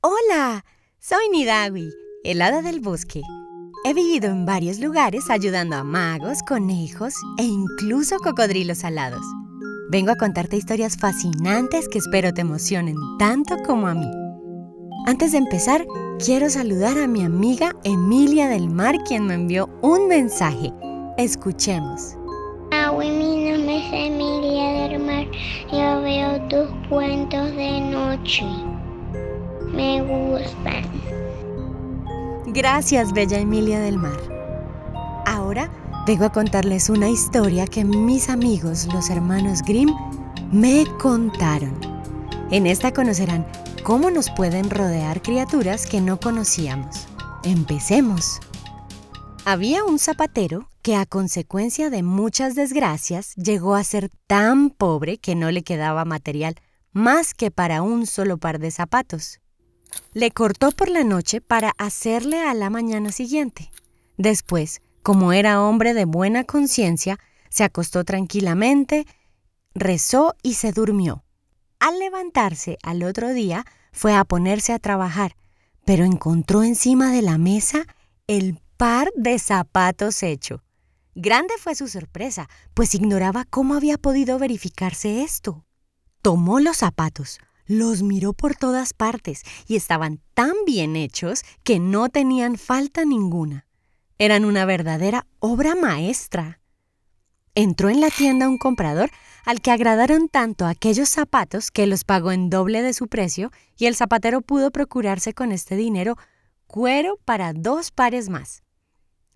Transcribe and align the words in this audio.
Hola, 0.00 0.64
soy 1.00 1.28
Nidawi, 1.32 1.90
el 2.22 2.40
hada 2.40 2.62
del 2.62 2.78
bosque. 2.78 3.20
He 3.84 3.94
vivido 3.94 4.30
en 4.30 4.46
varios 4.46 4.78
lugares 4.78 5.28
ayudando 5.28 5.74
a 5.74 5.82
magos, 5.82 6.38
conejos 6.46 7.14
e 7.36 7.42
incluso 7.42 8.16
cocodrilos 8.18 8.84
alados. 8.84 9.22
Vengo 9.90 10.12
a 10.12 10.16
contarte 10.16 10.56
historias 10.56 10.96
fascinantes 10.96 11.88
que 11.88 11.98
espero 11.98 12.32
te 12.32 12.42
emocionen 12.42 12.94
tanto 13.18 13.56
como 13.66 13.88
a 13.88 13.94
mí. 13.94 14.08
Antes 15.08 15.32
de 15.32 15.38
empezar, 15.38 15.84
quiero 16.24 16.48
saludar 16.48 16.96
a 16.96 17.08
mi 17.08 17.24
amiga 17.24 17.74
Emilia 17.82 18.46
del 18.46 18.70
Mar, 18.70 19.02
quien 19.02 19.26
me 19.26 19.34
envió 19.34 19.68
un 19.82 20.06
mensaje. 20.06 20.72
Escuchemos. 21.16 22.14
mi 22.70 23.50
nombre 23.50 23.78
es 23.78 23.92
Emilia 23.92 24.88
del 24.90 25.00
Mar. 25.00 25.26
Yo 25.72 26.02
veo 26.02 26.40
tus 26.48 26.88
cuentos 26.88 27.50
de 27.56 27.80
noche 27.80 28.44
me 29.78 30.02
gustan. 30.02 30.84
Gracias, 32.46 33.12
Bella 33.12 33.38
Emilia 33.38 33.78
del 33.78 33.96
Mar. 33.96 34.20
Ahora 35.24 35.70
vengo 36.04 36.24
a 36.24 36.32
contarles 36.32 36.90
una 36.90 37.08
historia 37.08 37.64
que 37.66 37.84
mis 37.84 38.28
amigos, 38.28 38.88
los 38.92 39.08
hermanos 39.08 39.62
Grimm, 39.62 39.94
me 40.50 40.84
contaron. 41.00 41.78
En 42.50 42.66
esta 42.66 42.92
conocerán 42.92 43.46
cómo 43.84 44.10
nos 44.10 44.30
pueden 44.30 44.68
rodear 44.68 45.22
criaturas 45.22 45.86
que 45.86 46.00
no 46.00 46.18
conocíamos. 46.18 47.06
Empecemos. 47.44 48.40
Había 49.44 49.84
un 49.84 50.00
zapatero 50.00 50.68
que 50.82 50.96
a 50.96 51.06
consecuencia 51.06 51.88
de 51.88 52.02
muchas 52.02 52.56
desgracias 52.56 53.34
llegó 53.36 53.76
a 53.76 53.84
ser 53.84 54.10
tan 54.26 54.70
pobre 54.70 55.18
que 55.18 55.36
no 55.36 55.52
le 55.52 55.62
quedaba 55.62 56.04
material 56.04 56.56
más 56.92 57.32
que 57.32 57.52
para 57.52 57.82
un 57.82 58.06
solo 58.06 58.38
par 58.38 58.58
de 58.58 58.72
zapatos. 58.72 59.40
Le 60.12 60.30
cortó 60.30 60.70
por 60.70 60.88
la 60.88 61.04
noche 61.04 61.40
para 61.40 61.72
hacerle 61.78 62.40
a 62.40 62.54
la 62.54 62.70
mañana 62.70 63.12
siguiente. 63.12 63.70
Después, 64.16 64.82
como 65.02 65.32
era 65.32 65.62
hombre 65.62 65.94
de 65.94 66.04
buena 66.04 66.44
conciencia, 66.44 67.18
se 67.48 67.64
acostó 67.64 68.04
tranquilamente, 68.04 69.06
rezó 69.74 70.34
y 70.42 70.54
se 70.54 70.72
durmió. 70.72 71.24
Al 71.78 71.98
levantarse 71.98 72.78
al 72.82 73.02
otro 73.02 73.30
día, 73.30 73.64
fue 73.92 74.14
a 74.14 74.24
ponerse 74.24 74.72
a 74.72 74.78
trabajar, 74.78 75.36
pero 75.84 76.04
encontró 76.04 76.62
encima 76.62 77.12
de 77.12 77.22
la 77.22 77.38
mesa 77.38 77.86
el 78.26 78.60
par 78.76 79.10
de 79.16 79.38
zapatos 79.38 80.22
hecho. 80.22 80.62
Grande 81.14 81.54
fue 81.58 81.74
su 81.74 81.88
sorpresa, 81.88 82.48
pues 82.74 82.94
ignoraba 82.94 83.44
cómo 83.44 83.74
había 83.74 83.98
podido 83.98 84.38
verificarse 84.38 85.22
esto. 85.22 85.64
Tomó 86.22 86.60
los 86.60 86.76
zapatos, 86.76 87.40
los 87.68 88.02
miró 88.02 88.32
por 88.32 88.56
todas 88.56 88.92
partes 88.92 89.42
y 89.68 89.76
estaban 89.76 90.20
tan 90.34 90.52
bien 90.66 90.96
hechos 90.96 91.42
que 91.62 91.78
no 91.78 92.08
tenían 92.08 92.56
falta 92.56 93.04
ninguna. 93.04 93.66
Eran 94.18 94.44
una 94.44 94.64
verdadera 94.64 95.26
obra 95.38 95.76
maestra. 95.76 96.60
Entró 97.54 97.88
en 97.88 98.00
la 98.00 98.10
tienda 98.10 98.48
un 98.48 98.58
comprador 98.58 99.10
al 99.44 99.60
que 99.60 99.70
agradaron 99.70 100.28
tanto 100.28 100.66
aquellos 100.66 101.08
zapatos 101.08 101.70
que 101.70 101.86
los 101.86 102.04
pagó 102.04 102.32
en 102.32 102.50
doble 102.50 102.82
de 102.82 102.92
su 102.92 103.06
precio 103.06 103.50
y 103.76 103.86
el 103.86 103.94
zapatero 103.94 104.40
pudo 104.40 104.70
procurarse 104.70 105.34
con 105.34 105.52
este 105.52 105.76
dinero 105.76 106.16
cuero 106.66 107.18
para 107.24 107.52
dos 107.52 107.90
pares 107.90 108.28
más. 108.28 108.62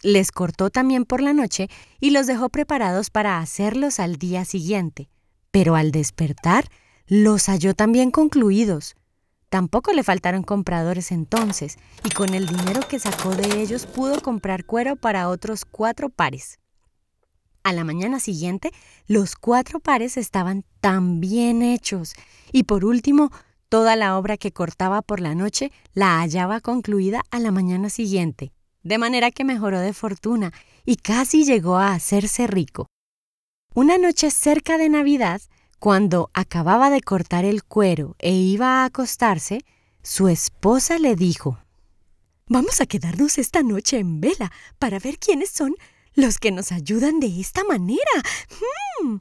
Les 0.02 0.32
cortó 0.32 0.70
también 0.70 1.04
por 1.04 1.20
la 1.20 1.32
noche 1.32 1.68
y 2.00 2.10
los 2.10 2.26
dejó 2.26 2.48
preparados 2.48 3.10
para 3.10 3.38
hacerlos 3.38 4.00
al 4.00 4.16
día 4.16 4.44
siguiente. 4.44 5.08
Pero 5.52 5.76
al 5.76 5.92
despertar 5.92 6.64
los 7.14 7.50
halló 7.50 7.74
también 7.74 8.10
concluidos. 8.10 8.94
Tampoco 9.50 9.92
le 9.92 10.02
faltaron 10.02 10.42
compradores 10.42 11.12
entonces, 11.12 11.76
y 12.04 12.08
con 12.08 12.32
el 12.32 12.46
dinero 12.46 12.80
que 12.88 12.98
sacó 12.98 13.36
de 13.36 13.60
ellos 13.60 13.84
pudo 13.84 14.22
comprar 14.22 14.64
cuero 14.64 14.96
para 14.96 15.28
otros 15.28 15.66
cuatro 15.66 16.08
pares. 16.08 16.58
A 17.64 17.74
la 17.74 17.84
mañana 17.84 18.18
siguiente, 18.18 18.70
los 19.08 19.36
cuatro 19.36 19.78
pares 19.78 20.16
estaban 20.16 20.64
tan 20.80 21.20
bien 21.20 21.60
hechos, 21.60 22.14
y 22.50 22.62
por 22.62 22.86
último, 22.86 23.30
toda 23.68 23.94
la 23.94 24.16
obra 24.16 24.38
que 24.38 24.52
cortaba 24.52 25.02
por 25.02 25.20
la 25.20 25.34
noche 25.34 25.70
la 25.92 26.18
hallaba 26.18 26.62
concluida 26.62 27.24
a 27.30 27.40
la 27.40 27.50
mañana 27.50 27.90
siguiente, 27.90 28.52
de 28.84 28.96
manera 28.96 29.30
que 29.30 29.44
mejoró 29.44 29.80
de 29.80 29.92
fortuna 29.92 30.54
y 30.86 30.96
casi 30.96 31.44
llegó 31.44 31.76
a 31.76 31.92
hacerse 31.92 32.46
rico. 32.46 32.86
Una 33.74 33.98
noche 33.98 34.30
cerca 34.30 34.78
de 34.78 34.88
Navidad, 34.88 35.42
cuando 35.82 36.30
acababa 36.32 36.90
de 36.90 37.00
cortar 37.00 37.44
el 37.44 37.64
cuero 37.64 38.14
e 38.20 38.30
iba 38.30 38.66
a 38.68 38.84
acostarse, 38.84 39.64
su 40.00 40.28
esposa 40.28 40.96
le 41.00 41.16
dijo, 41.16 41.58
Vamos 42.46 42.80
a 42.80 42.86
quedarnos 42.86 43.36
esta 43.36 43.64
noche 43.64 43.98
en 43.98 44.20
vela 44.20 44.52
para 44.78 45.00
ver 45.00 45.18
quiénes 45.18 45.50
son 45.50 45.74
los 46.14 46.38
que 46.38 46.52
nos 46.52 46.70
ayudan 46.70 47.18
de 47.18 47.40
esta 47.40 47.64
manera. 47.64 47.98
Hmm". 49.02 49.16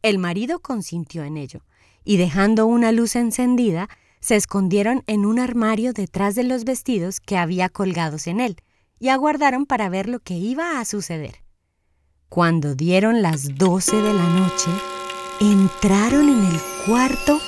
El 0.00 0.16
marido 0.16 0.60
consintió 0.60 1.24
en 1.24 1.36
ello, 1.36 1.60
y 2.04 2.16
dejando 2.16 2.64
una 2.64 2.90
luz 2.90 3.14
encendida, 3.14 3.90
se 4.18 4.36
escondieron 4.36 5.04
en 5.08 5.26
un 5.26 5.38
armario 5.38 5.92
detrás 5.92 6.34
de 6.34 6.44
los 6.44 6.64
vestidos 6.64 7.20
que 7.20 7.36
había 7.36 7.68
colgados 7.68 8.26
en 8.28 8.40
él, 8.40 8.56
y 8.98 9.10
aguardaron 9.10 9.66
para 9.66 9.90
ver 9.90 10.08
lo 10.08 10.20
que 10.20 10.38
iba 10.38 10.80
a 10.80 10.86
suceder. 10.86 11.42
Cuando 12.30 12.74
dieron 12.74 13.20
las 13.20 13.56
doce 13.56 13.96
de 13.96 14.14
la 14.14 14.26
noche, 14.30 14.70
entraron 15.40 16.28
en 16.28 16.44
el 16.44 16.60
cuarto 16.84 17.40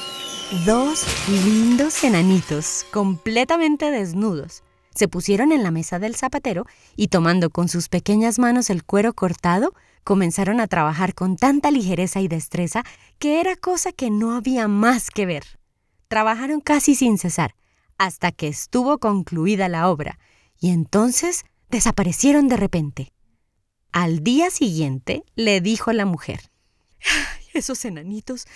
dos 0.64 1.04
lindos 1.28 2.04
enanitos, 2.04 2.86
completamente 2.92 3.90
desnudos. 3.90 4.62
Se 4.94 5.08
pusieron 5.08 5.50
en 5.50 5.62
la 5.62 5.70
mesa 5.70 5.98
del 5.98 6.14
zapatero 6.14 6.66
y 6.96 7.08
tomando 7.08 7.50
con 7.50 7.68
sus 7.68 7.88
pequeñas 7.88 8.38
manos 8.38 8.70
el 8.70 8.84
cuero 8.84 9.12
cortado, 9.12 9.72
comenzaron 10.04 10.60
a 10.60 10.68
trabajar 10.68 11.14
con 11.14 11.36
tanta 11.36 11.70
ligereza 11.70 12.20
y 12.20 12.28
destreza 12.28 12.84
que 13.18 13.40
era 13.40 13.56
cosa 13.56 13.92
que 13.92 14.10
no 14.10 14.36
había 14.36 14.68
más 14.68 15.10
que 15.10 15.26
ver. 15.26 15.58
Trabajaron 16.08 16.60
casi 16.60 16.94
sin 16.94 17.18
cesar, 17.18 17.54
hasta 17.98 18.30
que 18.30 18.48
estuvo 18.48 18.98
concluida 18.98 19.68
la 19.68 19.88
obra, 19.88 20.18
y 20.60 20.70
entonces 20.70 21.44
desaparecieron 21.70 22.48
de 22.48 22.56
repente. 22.56 23.12
Al 23.92 24.22
día 24.22 24.50
siguiente 24.50 25.24
le 25.34 25.60
dijo 25.60 25.92
la 25.92 26.06
mujer, 26.06 26.50
esos 27.54 27.84
enanitos 27.84 28.46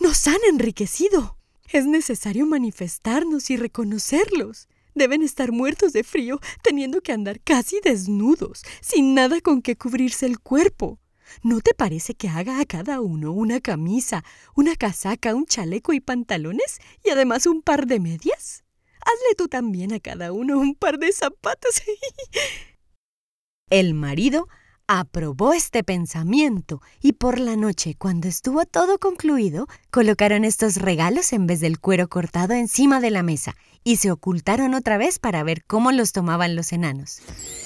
nos 0.00 0.26
han 0.26 0.38
enriquecido. 0.48 1.36
Es 1.70 1.86
necesario 1.86 2.46
manifestarnos 2.46 3.50
y 3.50 3.56
reconocerlos. 3.56 4.68
Deben 4.94 5.22
estar 5.22 5.52
muertos 5.52 5.92
de 5.92 6.04
frío, 6.04 6.40
teniendo 6.62 7.02
que 7.02 7.12
andar 7.12 7.40
casi 7.40 7.80
desnudos, 7.82 8.62
sin 8.80 9.14
nada 9.14 9.40
con 9.40 9.60
que 9.60 9.76
cubrirse 9.76 10.26
el 10.26 10.38
cuerpo. 10.38 10.98
¿No 11.42 11.60
te 11.60 11.74
parece 11.74 12.14
que 12.14 12.28
haga 12.28 12.60
a 12.60 12.64
cada 12.64 13.00
uno 13.00 13.32
una 13.32 13.60
camisa, 13.60 14.24
una 14.54 14.76
casaca, 14.76 15.34
un 15.34 15.44
chaleco 15.44 15.92
y 15.92 16.00
pantalones, 16.00 16.78
y 17.04 17.10
además 17.10 17.46
un 17.46 17.62
par 17.62 17.86
de 17.86 18.00
medias? 18.00 18.64
Hazle 19.00 19.34
tú 19.36 19.48
también 19.48 19.92
a 19.92 20.00
cada 20.00 20.32
uno 20.32 20.58
un 20.58 20.74
par 20.74 20.98
de 20.98 21.12
zapatos. 21.12 21.82
el 23.70 23.94
marido 23.94 24.48
aprobó 24.88 25.52
este 25.52 25.82
pensamiento 25.82 26.80
y 27.02 27.12
por 27.12 27.40
la 27.40 27.56
noche, 27.56 27.96
cuando 27.98 28.28
estuvo 28.28 28.64
todo 28.64 28.98
concluido, 28.98 29.66
colocaron 29.90 30.44
estos 30.44 30.76
regalos 30.76 31.32
en 31.32 31.46
vez 31.46 31.60
del 31.60 31.80
cuero 31.80 32.08
cortado 32.08 32.54
encima 32.54 33.00
de 33.00 33.10
la 33.10 33.22
mesa 33.22 33.56
y 33.82 33.96
se 33.96 34.10
ocultaron 34.10 34.74
otra 34.74 34.98
vez 34.98 35.18
para 35.18 35.42
ver 35.42 35.64
cómo 35.64 35.92
los 35.92 36.12
tomaban 36.12 36.56
los 36.56 36.72
enanos. 36.72 37.20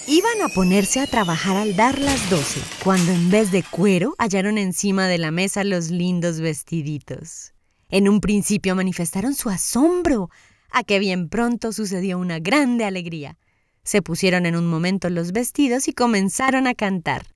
Iban 0.07 0.43
a 0.45 0.49
ponerse 0.49 1.01
a 1.01 1.07
trabajar 1.07 1.57
al 1.57 1.77
dar 1.77 1.99
las 1.99 2.29
doce, 2.31 2.61
cuando 2.85 3.13
en 3.13 3.31
vez 3.31 3.51
de 3.51 3.63
cuero 3.63 4.15
hallaron 4.19 4.59
encima 4.59 5.07
de 5.07 5.19
la 5.19 5.31
mesa 5.31 5.65
los 5.65 5.91
lindos 5.91 6.41
vestiditos. 6.41 7.53
En 7.89 8.09
un 8.09 8.21
principio 8.21 8.75
manifestaron 8.75 9.35
su 9.35 9.51
asombro, 9.51 10.31
a 10.71 10.85
que 10.85 10.99
bien 10.99 11.29
pronto 11.29 11.73
sucedió 11.73 12.19
una 12.19 12.39
grande 12.39 12.85
alegría. 12.85 13.37
Se 13.83 14.03
pusieron 14.03 14.47
en 14.47 14.57
un 14.57 14.67
momento 14.67 15.09
los 15.11 15.33
vestidos 15.33 15.89
y 15.89 15.93
comenzaron 15.93 16.67
a 16.67 16.75
cantar. 16.75 17.27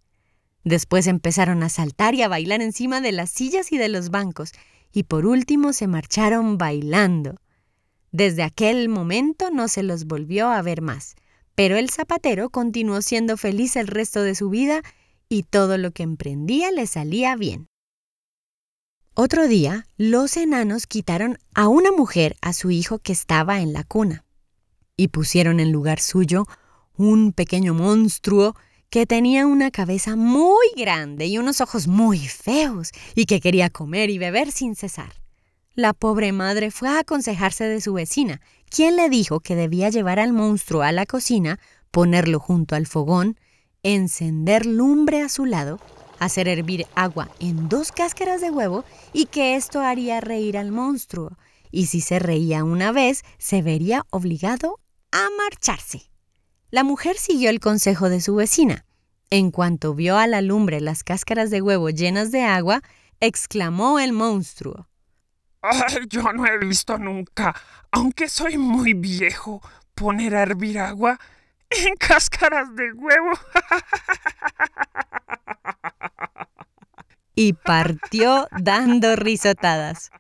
Después 0.62 1.06
empezaron 1.06 1.62
a 1.62 1.69
saltar 1.69 2.14
y 2.14 2.23
a 2.23 2.29
bailar 2.29 2.62
encima 2.62 3.00
de 3.00 3.12
las 3.12 3.31
sillas 3.31 3.73
y 3.73 3.79
de 3.79 3.88
los 3.88 4.11
bancos, 4.11 4.52
y 4.93 5.05
por 5.05 5.26
último 5.26 5.73
se 5.73 5.87
marcharon 5.87 6.56
bailando. 6.56 7.37
Desde 8.12 8.43
aquel 8.43 8.88
momento 8.88 9.50
no 9.50 9.69
se 9.69 9.82
los 9.82 10.05
volvió 10.05 10.49
a 10.49 10.62
ver 10.62 10.81
más, 10.81 11.17
pero 11.55 11.76
el 11.76 11.91
zapatero 11.91 12.49
continuó 12.50 13.02
siendo 13.02 13.37
feliz 13.37 13.76
el 13.76 13.88
resto 13.88 14.23
de 14.23 14.35
su 14.35 14.50
vida 14.50 14.82
y 15.29 15.43
todo 15.43 15.79
lo 15.79 15.90
que 15.90 16.05
emprendía 16.05 16.70
le 16.70 16.87
salía 16.87 17.37
bien. 17.37 17.67
Otro 19.14 19.47
día, 19.49 19.87
los 19.97 20.37
enanos 20.37 20.87
quitaron 20.87 21.38
a 21.55 21.69
una 21.69 21.93
mujer 21.93 22.37
a 22.40 22.52
su 22.52 22.70
hijo 22.70 22.99
que 22.99 23.12
estaba 23.12 23.61
en 23.61 23.73
la 23.73 23.85
cuna 23.85 24.25
y 24.96 25.08
pusieron 25.08 25.61
en 25.61 25.73
lugar 25.73 26.00
suyo 26.00 26.46
un 26.96 27.32
pequeño 27.32 27.75
monstruo 27.75 28.55
que 28.91 29.06
tenía 29.06 29.46
una 29.46 29.70
cabeza 29.70 30.14
muy 30.14 30.67
grande 30.76 31.26
y 31.26 31.38
unos 31.38 31.61
ojos 31.61 31.88
muy 31.88 32.19
feos 32.19 32.93
y 33.14 33.25
que 33.26 33.41
quería 33.41 33.70
comer 33.70 34.11
y 34.11 34.19
beber 34.19 34.52
sin 34.52 34.76
cesar. 34.76 35.14
La 35.75 35.93
pobre 35.93 36.31
madre 36.31 36.70
fue 36.70 36.88
a 36.88 37.00
aconsejarse 37.00 37.64
de 37.64 37.81
su 37.81 37.94
vecina, 37.94 38.41
¿quién 38.70 38.94
le 38.94 39.08
dijo 39.08 39.41
que 39.41 39.56
debía 39.56 39.88
llevar 39.88 40.20
al 40.20 40.32
monstruo 40.32 40.82
a 40.82 40.93
la 40.93 41.06
cocina, 41.06 41.58
ponerlo 41.90 42.38
junto 42.38 42.76
al 42.76 42.87
fogón, 42.87 43.37
encender 43.82 44.64
lumbre 44.64 45.23
a 45.23 45.29
su 45.29 45.44
lado, 45.44 45.81
hacer 46.20 46.47
hervir 46.47 46.87
agua 46.94 47.29
en 47.40 47.69
dos 47.69 47.90
cáscaras 47.90 48.40
de 48.40 48.52
huevo 48.52 48.85
y 49.12 49.26
que 49.26 49.56
esto 49.56 49.81
haría 49.81 50.20
reír 50.20 50.56
al 50.56 50.70
monstruo? 50.70 51.37
Y 51.73 51.87
si 51.87 52.00
se 52.00 52.20
reía 52.20 52.62
una 52.62 52.93
vez, 52.93 53.25
se 53.38 53.61
vería 53.61 54.06
obligado 54.11 54.79
a 55.14 55.28
marcharse. 55.38 56.11
La 56.70 56.82
mujer 56.82 57.16
siguió 57.16 57.49
el 57.49 57.61
consejo 57.61 58.11
de 58.11 58.20
su 58.20 58.34
vecina. 58.34 58.84
En 59.31 59.52
cuanto 59.52 59.94
vio 59.94 60.19
a 60.19 60.26
la 60.26 60.43
lumbre 60.43 60.81
las 60.81 61.05
cáscaras 61.05 61.50
de 61.50 61.62
huevo 61.62 61.88
llenas 61.88 62.32
de 62.32 62.43
agua, 62.43 62.82
exclamó 63.20 64.00
el 64.00 64.12
monstruo. 64.12 64.88
Ay, 65.62 66.06
yo 66.08 66.32
no 66.32 66.44
he 66.44 66.58
visto 66.58 66.99
nunca, 66.99 67.55
aunque 67.93 68.28
soy 68.28 68.58
muy 68.58 68.93
viejo, 68.93 69.62
poner 69.94 70.34
a 70.34 70.43
hervir 70.43 70.81
agua 70.81 71.19
en 71.70 71.94
cáscaras 71.99 72.75
de 72.75 72.93
huevo. 72.93 73.31
y 77.37 77.52
partió 77.52 78.49
dando 78.58 79.14
risotadas. 79.14 80.11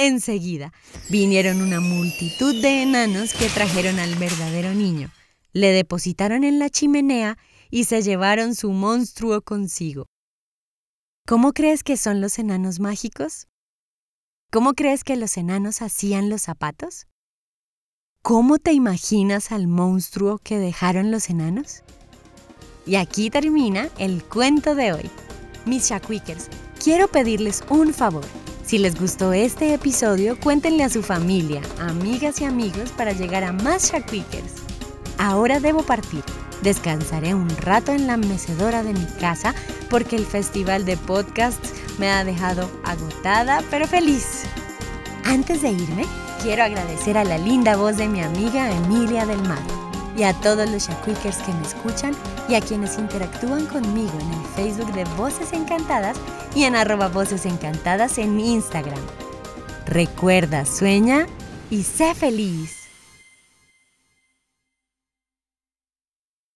Enseguida 0.00 0.72
vinieron 1.08 1.60
una 1.60 1.80
multitud 1.80 2.60
de 2.60 2.82
enanos 2.82 3.34
que 3.34 3.48
trajeron 3.48 3.98
al 3.98 4.14
verdadero 4.16 4.74
niño 4.74 5.10
le 5.52 5.72
depositaron 5.72 6.44
en 6.44 6.58
la 6.58 6.70
chimenea 6.70 7.38
y 7.70 7.84
se 7.84 8.02
llevaron 8.02 8.54
su 8.54 8.70
monstruo 8.72 9.42
consigo. 9.42 10.06
¿Cómo 11.26 11.52
crees 11.52 11.84
que 11.84 11.96
son 11.96 12.20
los 12.20 12.38
enanos 12.38 12.80
mágicos? 12.80 13.46
¿Cómo 14.50 14.74
crees 14.74 15.04
que 15.04 15.16
los 15.16 15.36
enanos 15.36 15.82
hacían 15.82 16.28
los 16.28 16.42
zapatos? 16.42 17.06
¿Cómo 18.22 18.58
te 18.58 18.72
imaginas 18.72 19.52
al 19.52 19.68
monstruo 19.68 20.38
que 20.38 20.58
dejaron 20.58 21.10
los 21.10 21.30
enanos? 21.30 21.82
Y 22.86 22.96
aquí 22.96 23.30
termina 23.30 23.88
el 23.98 24.24
cuento 24.24 24.74
de 24.74 24.92
hoy. 24.92 25.10
Mis 25.66 25.88
Shakwikers, 25.88 26.48
quiero 26.82 27.08
pedirles 27.08 27.62
un 27.70 27.94
favor. 27.94 28.24
Si 28.70 28.78
les 28.78 29.00
gustó 29.00 29.32
este 29.32 29.74
episodio, 29.74 30.38
cuéntenle 30.38 30.84
a 30.84 30.88
su 30.88 31.02
familia, 31.02 31.60
amigas 31.80 32.40
y 32.40 32.44
amigos 32.44 32.92
para 32.96 33.10
llegar 33.10 33.42
a 33.42 33.52
más 33.52 33.90
Shakwikers. 33.90 34.62
Ahora 35.18 35.58
debo 35.58 35.82
partir. 35.82 36.22
Descansaré 36.62 37.34
un 37.34 37.50
rato 37.56 37.90
en 37.90 38.06
la 38.06 38.16
mecedora 38.16 38.84
de 38.84 38.92
mi 38.92 39.04
casa 39.18 39.56
porque 39.88 40.14
el 40.14 40.24
festival 40.24 40.84
de 40.84 40.96
podcasts 40.96 41.72
me 41.98 42.10
ha 42.10 42.22
dejado 42.22 42.70
agotada 42.84 43.60
pero 43.72 43.88
feliz. 43.88 44.44
Antes 45.24 45.62
de 45.62 45.72
irme, 45.72 46.04
quiero 46.40 46.62
agradecer 46.62 47.18
a 47.18 47.24
la 47.24 47.38
linda 47.38 47.74
voz 47.74 47.96
de 47.96 48.06
mi 48.06 48.22
amiga 48.22 48.70
Emilia 48.70 49.26
del 49.26 49.42
Mar 49.48 49.58
y 50.16 50.22
a 50.22 50.32
todos 50.42 50.70
los 50.70 50.86
Shakwikers 50.86 51.38
que 51.38 51.52
me 51.52 51.66
escuchan 51.66 52.14
y 52.48 52.54
a 52.54 52.60
quienes 52.60 52.98
interactúan 52.98 53.66
conmigo 53.66 54.12
en 54.20 54.32
el 54.32 54.46
Facebook 54.54 54.92
de 54.92 55.02
Voces 55.16 55.52
Encantadas 55.52 56.16
y 56.54 56.64
en 56.64 56.76
arroba 56.76 57.08
Voces 57.08 57.46
Encantadas 57.46 58.18
en 58.18 58.40
Instagram. 58.40 58.98
Recuerda, 59.86 60.64
sueña 60.66 61.26
y 61.70 61.82
sé 61.82 62.14
feliz. 62.14 62.79